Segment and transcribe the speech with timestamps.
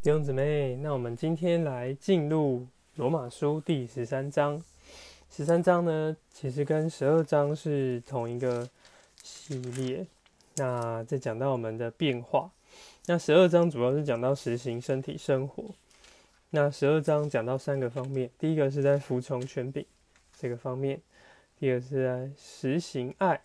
[0.00, 2.64] 弟兄姊妹，那我们今天来进入
[2.94, 4.62] 罗马书第十三章。
[5.28, 8.70] 十三章呢，其实跟十二章是同一个
[9.24, 10.06] 系列。
[10.54, 12.48] 那在讲到我们的变化，
[13.06, 15.64] 那十二章主要是讲到实行身体生活。
[16.50, 19.84] 那十二章讲到三个方面，第一个是在服从权柄
[20.38, 21.02] 这个方面，
[21.58, 23.40] 第二是在实行爱，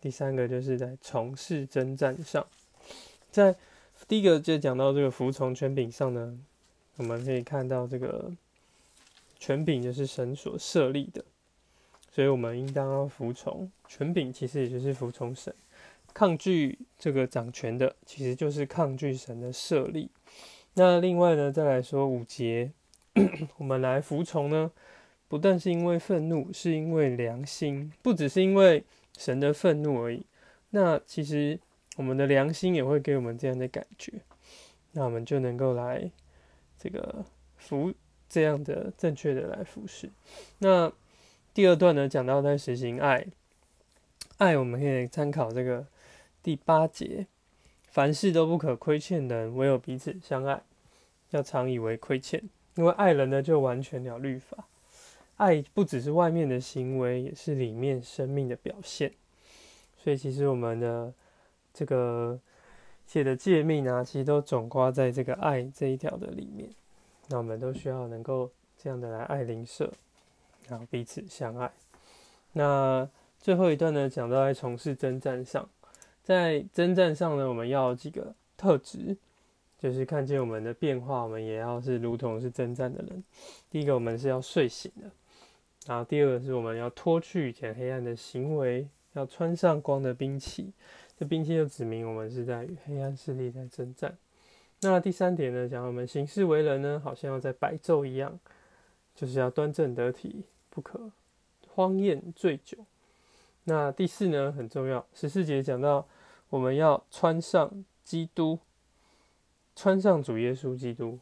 [0.00, 2.44] 第三个就是在从事征战上，
[3.30, 3.54] 在。
[4.08, 6.36] 第一个就讲到这个服从权柄上呢，
[6.96, 8.32] 我们可以看到这个
[9.38, 11.24] 权柄就是神所设立的，
[12.10, 15.54] 所以我们应当要服从权柄，其实也就是服从神。
[16.12, 20.10] 抗拒这个掌权的，其实就是抗拒神的设立。
[20.74, 22.72] 那另外呢，再来说五节，
[23.58, 24.72] 我们来服从呢，
[25.28, 28.82] 不但是因为愤怒，是因为良心，不只是因为
[29.16, 30.24] 神的愤怒而已。
[30.70, 31.60] 那其实。
[32.00, 34.22] 我们的良心也会给我们这样的感觉，
[34.92, 36.10] 那我们就能够来
[36.78, 37.22] 这个
[37.58, 37.92] 服
[38.26, 40.08] 这样的正确的来服侍。
[40.60, 40.90] 那
[41.52, 43.26] 第二段呢，讲到在实行爱，
[44.38, 45.86] 爱我们可以参考这个
[46.42, 47.26] 第八节，
[47.86, 50.62] 凡事都不可亏欠人，唯有彼此相爱，
[51.32, 52.42] 要常以为亏欠，
[52.76, 54.66] 因为爱人呢就完全了律法。
[55.36, 59.12] 爱不只是外面的行为，也是里面生命的表现。
[60.02, 61.12] 所以其实我们的。
[61.72, 62.38] 这个
[63.06, 66.70] 写的诫命啊，其实都总挂在这个爱这一条的里面。
[67.28, 69.92] 那我们都需要能够这样的来爱邻舍，
[70.68, 71.70] 然后彼此相爱。
[72.52, 75.68] 那最后一段呢，讲到在从事征战上，
[76.22, 79.16] 在征战上呢，我们要几个特质，
[79.78, 83.22] 就是看见我们的变化，我们也要是如同是征战的人。
[83.70, 85.08] 第一个，我们是要睡醒的；
[85.86, 90.72] 然后第二个是我们要脱去以前黑暗的行为，要穿上光的兵器。
[91.20, 94.16] 这兵器就指明我们是在与黑暗势力在征战。
[94.80, 98.40] 那第三点呢，讲我们行事为人呢，好像要在白昼一样，
[99.14, 101.12] 就是要端正得体，不可
[101.68, 102.78] 荒宴醉酒。
[103.64, 106.08] 那第四呢，很重要，十四节讲到
[106.48, 108.58] 我们要穿上基督，
[109.76, 111.18] 穿上主耶稣基督，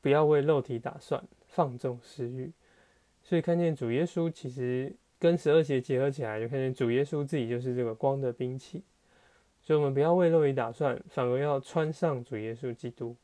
[0.00, 2.52] 不要为肉体打算，放纵私欲。
[3.24, 4.94] 所以看见主耶稣其实。
[5.18, 8.82] 跟十二节结合起来，就看见主耶稣自己就是这个光的兵器，
[9.62, 13.16] 所以我们不要为肉体打算，反而要穿上主耶稣基督，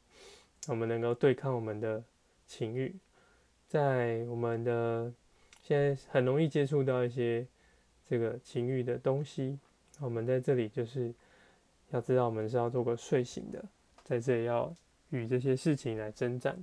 [0.69, 2.02] 我们能够对抗我们的
[2.47, 2.97] 情欲，
[3.69, 5.12] 在我们的
[5.62, 7.47] 现在很容易接触到一些
[8.08, 9.58] 这个情欲的东西，
[10.00, 11.12] 我们在这里就是
[11.91, 13.62] 要知道我们是要做个睡醒的，
[14.02, 14.75] 在这里要
[15.10, 16.56] 与这些事情来征战，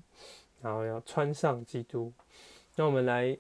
[0.60, 2.12] 然后要穿上基督，
[2.76, 3.38] 那我们来。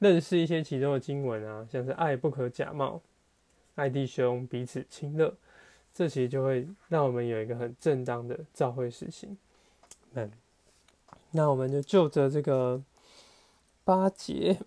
[0.00, 3.00] 认识一些其中的经文啊，像是爱不可假冒，
[3.74, 5.36] 爱弟兄彼此亲热，
[5.94, 9.36] 这其实就会让我们有一个很正当的教会实行。
[10.14, 10.30] 嗯，
[11.30, 12.82] 那我们就就着这个
[13.84, 14.58] 八节，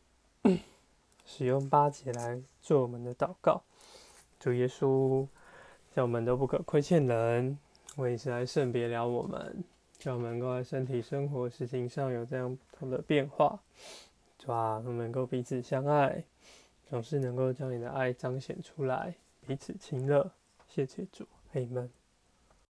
[1.25, 3.63] 使用八节来做我们的祷告。
[4.39, 5.27] 主耶稣，
[5.95, 7.57] 叫我们都不可亏欠人，
[7.95, 9.63] 为是来圣别了我们，
[9.97, 13.59] 叫我们能够在身体生活事情上有这样不同的变化。
[14.43, 14.75] 是吧？
[14.85, 16.21] 我们能够彼此相爱，
[16.89, 19.15] 总是能够将你的爱彰显出来，
[19.47, 20.29] 彼此亲热。
[20.67, 21.89] 谢谢主，阿门。